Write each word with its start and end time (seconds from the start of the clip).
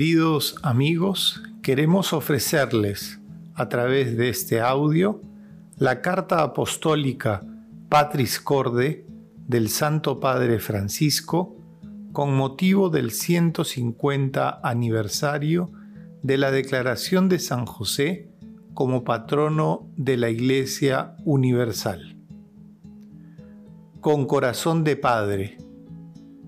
Queridos 0.00 0.56
amigos, 0.62 1.42
queremos 1.60 2.14
ofrecerles 2.14 3.20
a 3.52 3.68
través 3.68 4.16
de 4.16 4.30
este 4.30 4.62
audio 4.62 5.20
la 5.76 6.00
carta 6.00 6.42
apostólica 6.42 7.42
Patris 7.90 8.40
Corde 8.40 9.04
del 9.46 9.68
Santo 9.68 10.18
Padre 10.18 10.58
Francisco 10.58 11.54
con 12.12 12.34
motivo 12.34 12.88
del 12.88 13.10
150 13.10 14.60
aniversario 14.62 15.70
de 16.22 16.38
la 16.38 16.50
declaración 16.50 17.28
de 17.28 17.38
San 17.38 17.66
José 17.66 18.30
como 18.72 19.04
patrono 19.04 19.86
de 19.98 20.16
la 20.16 20.30
Iglesia 20.30 21.14
Universal. 21.26 22.16
Con 24.00 24.24
corazón 24.24 24.82
de 24.82 24.96
Padre, 24.96 25.58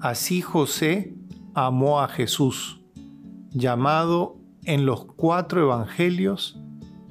así 0.01 0.41
José 0.41 1.13
amó 1.53 2.01
a 2.01 2.09
Jesús, 2.09 2.82
llamado 3.55 4.39
en 4.65 4.87
los 4.87 5.05
cuatro 5.05 5.63
evangelios 5.63 6.59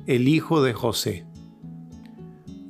el 0.07 0.27
Hijo 0.27 0.63
de 0.63 0.73
José. 0.73 1.25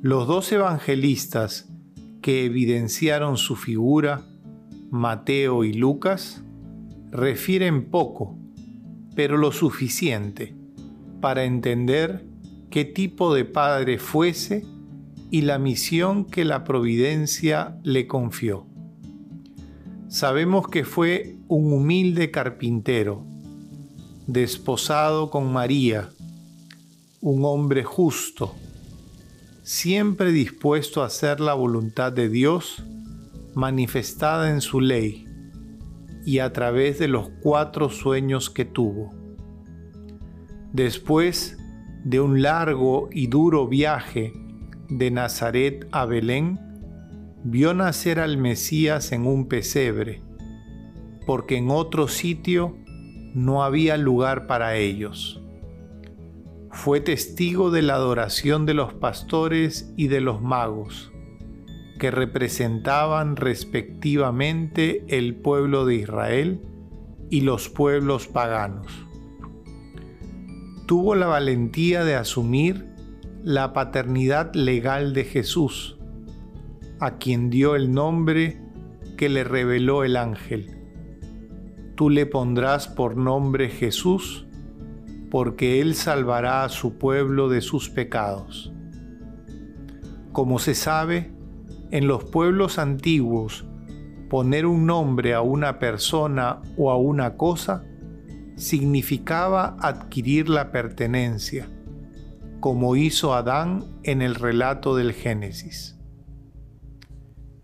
Los 0.02 0.26
dos 0.26 0.50
evangelistas 0.52 1.72
que 2.20 2.44
evidenciaron 2.44 3.36
su 3.36 3.56
figura, 3.56 4.26
Mateo 4.90 5.64
y 5.64 5.72
Lucas, 5.72 6.44
refieren 7.10 7.90
poco, 7.90 8.36
pero 9.14 9.36
lo 9.36 9.52
suficiente 9.52 10.54
para 11.20 11.44
entender 11.44 12.26
qué 12.70 12.84
tipo 12.84 13.34
de 13.34 13.44
padre 13.44 13.98
fuese 13.98 14.66
y 15.30 15.42
la 15.42 15.58
misión 15.58 16.26
que 16.26 16.44
la 16.44 16.64
providencia 16.64 17.78
le 17.82 18.06
confió. 18.06 18.66
Sabemos 20.08 20.68
que 20.68 20.84
fue 20.84 21.36
un 21.48 21.72
humilde 21.72 22.30
carpintero, 22.30 23.24
desposado 24.32 25.28
con 25.28 25.52
María, 25.52 26.08
un 27.20 27.44
hombre 27.44 27.84
justo, 27.84 28.54
siempre 29.62 30.32
dispuesto 30.32 31.02
a 31.02 31.06
hacer 31.06 31.38
la 31.38 31.52
voluntad 31.52 32.12
de 32.12 32.30
Dios 32.30 32.82
manifestada 33.54 34.50
en 34.50 34.62
su 34.62 34.80
ley 34.80 35.26
y 36.24 36.38
a 36.38 36.50
través 36.50 36.98
de 36.98 37.08
los 37.08 37.28
cuatro 37.42 37.90
sueños 37.90 38.48
que 38.48 38.64
tuvo. 38.64 39.10
Después 40.72 41.58
de 42.02 42.18
un 42.18 42.40
largo 42.40 43.10
y 43.12 43.26
duro 43.26 43.68
viaje 43.68 44.32
de 44.88 45.10
Nazaret 45.10 45.86
a 45.92 46.06
Belén, 46.06 46.58
vio 47.44 47.74
nacer 47.74 48.18
al 48.18 48.38
Mesías 48.38 49.12
en 49.12 49.26
un 49.26 49.46
pesebre, 49.46 50.22
porque 51.26 51.58
en 51.58 51.70
otro 51.70 52.08
sitio 52.08 52.78
no 53.34 53.64
había 53.64 53.96
lugar 53.96 54.46
para 54.46 54.76
ellos. 54.76 55.40
Fue 56.70 57.00
testigo 57.00 57.70
de 57.70 57.82
la 57.82 57.94
adoración 57.94 58.66
de 58.66 58.74
los 58.74 58.94
pastores 58.94 59.92
y 59.96 60.08
de 60.08 60.20
los 60.20 60.40
magos, 60.40 61.12
que 61.98 62.10
representaban 62.10 63.36
respectivamente 63.36 65.04
el 65.08 65.36
pueblo 65.36 65.84
de 65.84 65.96
Israel 65.96 66.62
y 67.30 67.42
los 67.42 67.68
pueblos 67.68 68.26
paganos. 68.26 68.86
Tuvo 70.86 71.14
la 71.14 71.26
valentía 71.26 72.04
de 72.04 72.16
asumir 72.16 72.86
la 73.42 73.72
paternidad 73.72 74.54
legal 74.54 75.14
de 75.14 75.24
Jesús, 75.24 75.98
a 77.00 77.18
quien 77.18 77.50
dio 77.50 77.74
el 77.76 77.92
nombre 77.92 78.60
que 79.16 79.28
le 79.28 79.44
reveló 79.44 80.04
el 80.04 80.16
ángel. 80.16 80.81
Tú 81.94 82.10
le 82.10 82.26
pondrás 82.26 82.88
por 82.88 83.16
nombre 83.16 83.68
Jesús, 83.68 84.46
porque 85.30 85.80
él 85.80 85.94
salvará 85.94 86.64
a 86.64 86.68
su 86.68 86.98
pueblo 86.98 87.48
de 87.48 87.60
sus 87.60 87.88
pecados. 87.90 88.72
Como 90.32 90.58
se 90.58 90.74
sabe, 90.74 91.32
en 91.90 92.06
los 92.06 92.24
pueblos 92.24 92.78
antiguos, 92.78 93.66
poner 94.30 94.64
un 94.64 94.86
nombre 94.86 95.34
a 95.34 95.42
una 95.42 95.78
persona 95.78 96.62
o 96.78 96.90
a 96.90 96.96
una 96.96 97.36
cosa 97.36 97.84
significaba 98.56 99.76
adquirir 99.78 100.48
la 100.48 100.72
pertenencia, 100.72 101.68
como 102.60 102.96
hizo 102.96 103.34
Adán 103.34 103.84
en 104.04 104.22
el 104.22 104.34
relato 104.34 104.96
del 104.96 105.12
Génesis. 105.12 105.98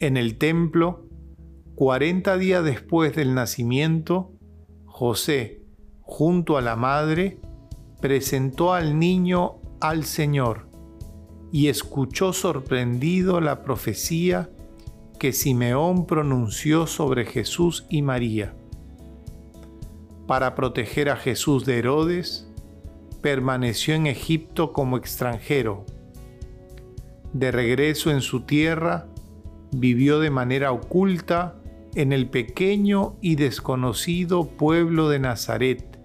En 0.01 0.17
el 0.17 0.37
templo, 0.37 1.08
40 1.79 2.39
días 2.39 2.65
después 2.65 3.15
del 3.15 3.37
nacimiento, 3.37 4.33
José, 4.85 5.63
junto 6.01 6.57
a 6.57 6.61
la 6.61 6.75
madre, 6.75 7.39
presentó 8.01 8.75
al 8.75 8.99
niño 8.99 9.61
al 9.79 10.03
Señor 10.03 10.69
y 11.53 11.69
escuchó 11.69 12.33
sorprendido 12.33 13.41
la 13.41 13.63
profecía 13.63 14.51
que 15.21 15.33
Simeón 15.33 16.07
pronunció 16.07 16.89
sobre 16.89 17.25
Jesús 17.25 17.87
y 17.89 18.03
María. 18.03 18.57
Para 20.27 20.57
proteger 20.57 21.11
a 21.11 21.17
Jesús 21.17 21.65
de 21.65 21.79
Herodes, 21.79 22.53
permaneció 23.23 23.95
en 23.95 24.09
Egipto 24.09 24.73
como 24.73 24.97
extranjero. 24.97 25.87
De 27.33 27.53
regreso 27.53 28.11
en 28.11 28.21
su 28.21 28.41
tierra, 28.41 29.07
vivió 29.71 30.19
de 30.19 30.31
manera 30.31 30.73
oculta 30.73 31.55
en 31.99 32.13
el 32.13 32.29
pequeño 32.29 33.17
y 33.21 33.35
desconocido 33.35 34.47
pueblo 34.47 35.09
de 35.09 35.19
Nazaret, 35.19 35.99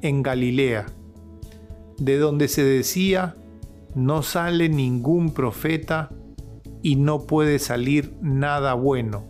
en 0.00 0.22
Galilea, 0.22 0.86
de 1.98 2.16
donde 2.16 2.46
se 2.46 2.62
decía, 2.62 3.34
no 3.96 4.22
sale 4.22 4.68
ningún 4.68 5.34
profeta 5.34 6.10
y 6.80 6.94
no 6.94 7.26
puede 7.26 7.58
salir 7.58 8.14
nada 8.22 8.74
bueno. 8.74 9.24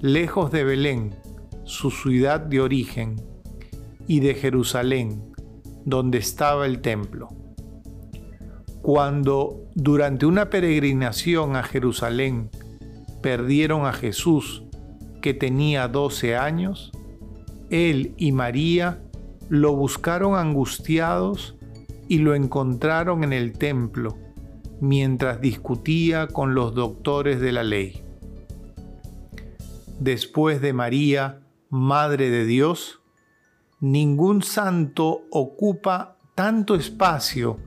Lejos 0.00 0.50
de 0.50 0.64
Belén, 0.64 1.14
su 1.62 1.92
ciudad 1.92 2.40
de 2.40 2.60
origen, 2.60 3.22
y 4.08 4.18
de 4.18 4.34
Jerusalén, 4.34 5.22
donde 5.84 6.18
estaba 6.18 6.66
el 6.66 6.80
templo. 6.80 7.28
Cuando 8.82 9.68
durante 9.76 10.26
una 10.26 10.50
peregrinación 10.50 11.54
a 11.54 11.62
Jerusalén 11.62 12.50
perdieron 13.22 13.86
a 13.86 13.92
Jesús, 13.92 14.65
que 15.26 15.34
tenía 15.34 15.88
12 15.88 16.36
años, 16.36 16.92
él 17.68 18.14
y 18.16 18.30
María 18.30 19.02
lo 19.48 19.74
buscaron 19.74 20.38
angustiados 20.38 21.56
y 22.06 22.18
lo 22.18 22.36
encontraron 22.36 23.24
en 23.24 23.32
el 23.32 23.58
templo 23.58 24.16
mientras 24.80 25.40
discutía 25.40 26.28
con 26.28 26.54
los 26.54 26.76
doctores 26.76 27.40
de 27.40 27.50
la 27.50 27.64
ley. 27.64 28.04
Después 29.98 30.60
de 30.60 30.72
María, 30.72 31.40
Madre 31.70 32.30
de 32.30 32.44
Dios, 32.44 33.00
ningún 33.80 34.44
santo 34.44 35.22
ocupa 35.32 36.18
tanto 36.36 36.76
espacio 36.76 37.58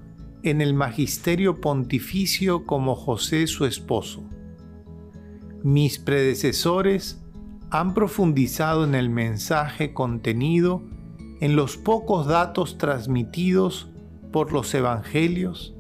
en 0.44 0.62
el 0.62 0.74
magisterio 0.74 1.60
pontificio 1.60 2.66
como 2.66 2.96
José 2.96 3.48
su 3.48 3.66
esposo. 3.66 4.24
Mis 5.62 6.00
predecesores 6.00 7.19
han 7.72 7.94
profundizado 7.94 8.84
en 8.84 8.96
el 8.96 9.10
mensaje 9.10 9.94
contenido 9.94 10.82
en 11.40 11.56
los 11.56 11.78
pocos 11.78 12.26
datos 12.26 12.78
transmitidos 12.78 13.90
por 14.32 14.52
los 14.52 14.74
evangelios 14.74 15.76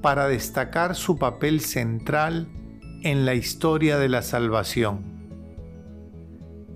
para 0.00 0.28
destacar 0.28 0.94
su 0.94 1.18
papel 1.18 1.60
central 1.60 2.48
en 3.02 3.24
la 3.24 3.34
historia 3.34 3.98
de 3.98 4.08
la 4.08 4.22
salvación. 4.22 5.12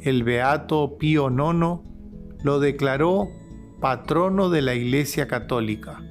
El 0.01 0.25
beato 0.25 0.99
Pío 0.99 1.31
IX 1.31 1.81
lo 2.43 2.61
declaró 2.61 3.29
patrono 3.81 4.51
de 4.51 4.63
la 4.63 4.75
Iglesia 4.75 5.29
Católica. 5.29 6.03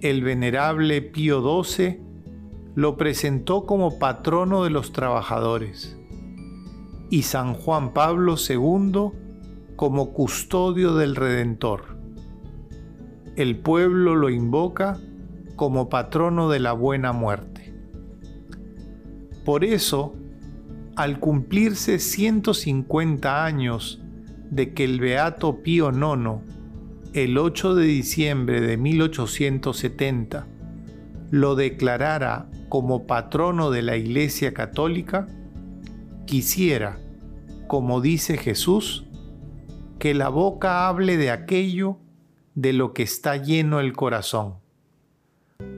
El 0.00 0.22
venerable 0.22 1.02
Pío 1.02 1.62
XII 1.62 2.00
lo 2.74 2.96
presentó 2.96 3.66
como 3.66 3.98
patrono 3.98 4.64
de 4.64 4.70
los 4.70 4.92
trabajadores 4.92 5.97
y 7.10 7.22
San 7.22 7.54
Juan 7.54 7.92
Pablo 7.92 8.36
II 8.36 9.10
como 9.76 10.12
custodio 10.12 10.94
del 10.94 11.16
Redentor. 11.16 11.96
El 13.36 13.58
pueblo 13.58 14.16
lo 14.16 14.30
invoca 14.30 14.98
como 15.56 15.88
patrono 15.88 16.50
de 16.50 16.60
la 16.60 16.72
buena 16.72 17.12
muerte. 17.12 17.72
Por 19.44 19.64
eso, 19.64 20.14
al 20.96 21.20
cumplirse 21.20 21.98
150 21.98 23.44
años 23.44 24.02
de 24.50 24.74
que 24.74 24.84
el 24.84 25.00
Beato 25.00 25.62
Pío 25.62 25.90
IX, 25.90 26.42
el 27.14 27.38
8 27.38 27.74
de 27.74 27.84
diciembre 27.84 28.60
de 28.60 28.76
1870, 28.76 30.46
lo 31.30 31.54
declarara 31.54 32.50
como 32.68 33.06
patrono 33.06 33.70
de 33.70 33.82
la 33.82 33.96
Iglesia 33.96 34.52
Católica, 34.52 35.28
quisiera, 36.28 37.00
como 37.68 38.02
dice 38.02 38.36
Jesús, 38.36 39.06
que 39.98 40.12
la 40.12 40.28
boca 40.28 40.86
hable 40.86 41.16
de 41.16 41.30
aquello 41.30 41.96
de 42.54 42.74
lo 42.74 42.92
que 42.92 43.02
está 43.02 43.38
lleno 43.38 43.80
el 43.80 43.94
corazón, 43.94 44.56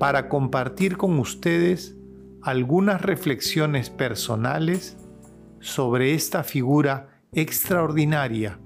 para 0.00 0.29
compartir 0.29 0.97
con 0.97 1.20
ustedes 1.20 1.97
algunas 2.43 3.00
reflexiones 3.00 3.91
personales 3.91 4.97
sobre 5.61 6.14
esta 6.14 6.43
figura 6.43 7.20
extraordinaria, 7.32 8.58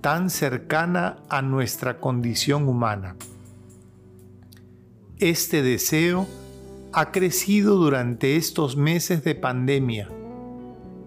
tan 0.00 0.30
cercana 0.30 1.16
a 1.28 1.42
nuestra 1.42 1.98
condición 1.98 2.68
humana. 2.68 3.16
Este 5.18 5.62
deseo 5.62 6.28
ha 6.92 7.10
crecido 7.10 7.74
durante 7.74 8.36
estos 8.36 8.76
meses 8.76 9.24
de 9.24 9.34
pandemia, 9.34 10.08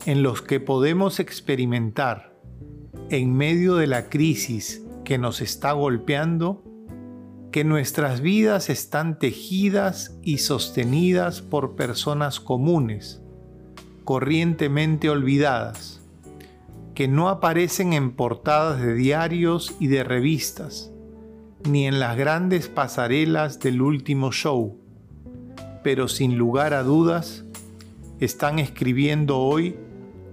en 0.05 0.21
los 0.21 0.41
que 0.41 0.59
podemos 0.59 1.19
experimentar, 1.19 2.37
en 3.09 3.35
medio 3.35 3.75
de 3.75 3.87
la 3.87 4.09
crisis 4.09 4.83
que 5.05 5.17
nos 5.17 5.41
está 5.41 5.71
golpeando, 5.71 6.63
que 7.51 7.63
nuestras 7.63 8.21
vidas 8.21 8.69
están 8.69 9.19
tejidas 9.19 10.17
y 10.21 10.39
sostenidas 10.39 11.41
por 11.41 11.75
personas 11.75 12.39
comunes, 12.39 13.21
corrientemente 14.03 15.09
olvidadas, 15.09 16.01
que 16.95 17.07
no 17.07 17.29
aparecen 17.29 17.93
en 17.93 18.11
portadas 18.11 18.81
de 18.81 18.95
diarios 18.95 19.75
y 19.79 19.87
de 19.87 20.03
revistas, 20.03 20.91
ni 21.69 21.87
en 21.87 21.99
las 21.99 22.17
grandes 22.17 22.67
pasarelas 22.67 23.59
del 23.59 23.81
último 23.81 24.31
show, 24.31 24.77
pero 25.81 26.07
sin 26.07 26.37
lugar 26.37 26.73
a 26.73 26.83
dudas, 26.83 27.45
están 28.19 28.59
escribiendo 28.59 29.39
hoy 29.39 29.75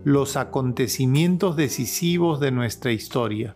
los 0.05 0.37
acontecimientos 0.37 1.57
decisivos 1.57 2.41
de 2.41 2.51
nuestra 2.51 2.93
historia. 2.93 3.55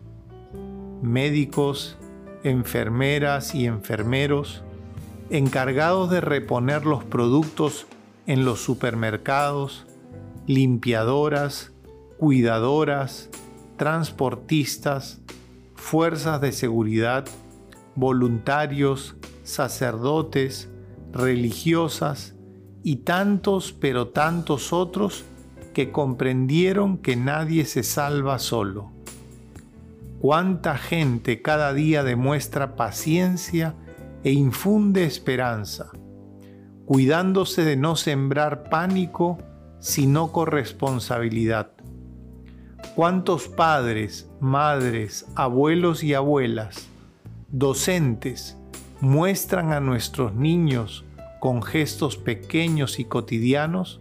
Médicos, 1.02 1.96
enfermeras 2.42 3.54
y 3.54 3.66
enfermeros, 3.66 4.62
encargados 5.30 6.10
de 6.10 6.20
reponer 6.20 6.84
los 6.84 7.02
productos 7.04 7.86
en 8.26 8.44
los 8.44 8.60
supermercados, 8.60 9.86
limpiadoras, 10.46 11.72
cuidadoras, 12.18 13.30
transportistas, 13.76 15.20
fuerzas 15.74 16.40
de 16.40 16.52
seguridad, 16.52 17.24
voluntarios, 17.94 19.16
sacerdotes, 19.44 20.70
religiosas 21.12 22.34
y 22.82 22.96
tantos 22.96 23.72
pero 23.72 24.08
tantos 24.08 24.72
otros 24.72 25.24
que 25.74 25.92
comprendieron 25.92 26.96
que 26.96 27.16
nadie 27.16 27.66
se 27.66 27.82
salva 27.82 28.38
solo. 28.38 28.90
Cuánta 30.20 30.78
gente 30.78 31.42
cada 31.42 31.74
día 31.74 32.02
demuestra 32.02 32.76
paciencia 32.76 33.74
e 34.22 34.32
infunde 34.32 35.04
esperanza, 35.04 35.90
cuidándose 36.86 37.62
de 37.62 37.76
no 37.76 37.96
sembrar 37.96 38.70
pánico, 38.70 39.36
sino 39.80 40.32
corresponsabilidad. 40.32 41.72
Cuántos 42.94 43.48
padres, 43.48 44.30
madres, 44.40 45.26
abuelos 45.34 46.02
y 46.02 46.14
abuelas, 46.14 46.88
docentes, 47.50 48.56
muestran 49.00 49.72
a 49.72 49.80
nuestros 49.80 50.34
niños 50.34 51.04
con 51.40 51.62
gestos 51.62 52.16
pequeños 52.16 52.98
y 52.98 53.04
cotidianos 53.04 54.00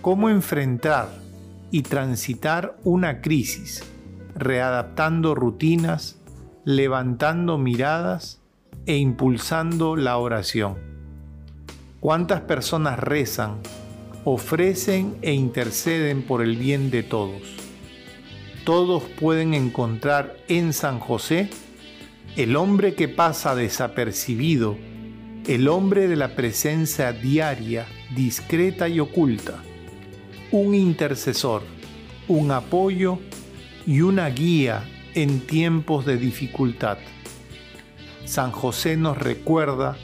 cómo 0.00 0.28
enfrentar 0.30 1.08
y 1.70 1.82
transitar 1.82 2.76
una 2.84 3.20
crisis, 3.20 3.82
readaptando 4.34 5.34
rutinas, 5.34 6.18
levantando 6.64 7.58
miradas 7.58 8.40
e 8.86 8.96
impulsando 8.96 9.96
la 9.96 10.16
oración. 10.18 10.76
¿Cuántas 12.00 12.42
personas 12.42 12.98
rezan, 12.98 13.58
ofrecen 14.24 15.16
e 15.22 15.32
interceden 15.32 16.22
por 16.22 16.42
el 16.42 16.56
bien 16.56 16.90
de 16.90 17.02
todos? 17.02 17.42
Todos 18.64 19.02
pueden 19.18 19.54
encontrar 19.54 20.36
en 20.48 20.72
San 20.72 21.00
José 21.00 21.50
el 22.36 22.54
hombre 22.54 22.94
que 22.94 23.08
pasa 23.08 23.54
desapercibido, 23.54 24.76
el 25.46 25.66
hombre 25.66 26.06
de 26.06 26.16
la 26.16 26.36
presencia 26.36 27.12
diaria, 27.12 27.86
discreta 28.14 28.88
y 28.88 29.00
oculta, 29.00 29.62
un 30.50 30.74
intercesor, 30.74 31.62
un 32.26 32.50
apoyo 32.50 33.18
y 33.86 34.00
una 34.00 34.28
guía 34.28 34.84
en 35.14 35.40
tiempos 35.40 36.06
de 36.06 36.16
dificultad. 36.16 36.98
San 38.24 38.52
José 38.52 38.96
nos 38.96 39.16
recuerda 39.18 39.96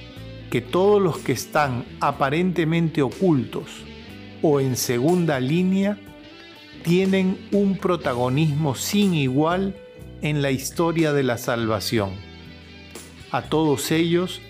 que 0.50 0.60
todos 0.60 1.00
los 1.02 1.18
que 1.18 1.32
están 1.32 1.84
aparentemente 2.00 3.02
ocultos 3.02 3.84
o 4.42 4.60
en 4.60 4.76
segunda 4.76 5.40
línea 5.40 5.98
tienen 6.82 7.48
un 7.52 7.76
protagonismo 7.78 8.74
sin 8.74 9.14
igual 9.14 9.74
en 10.22 10.42
la 10.42 10.50
historia 10.50 11.12
de 11.12 11.22
la 11.22 11.38
salvación. 11.38 12.10
A 13.30 13.42
todos 13.42 13.90
ellos 13.90 14.40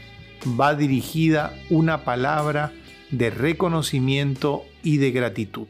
va 0.61 0.75
dirigida 0.75 1.55
una 1.71 2.05
palabra 2.05 2.73
de 3.19 3.31
reconocimiento 3.31 4.65
y 4.83 4.99
de 4.99 5.11
gratitud. 5.13 5.69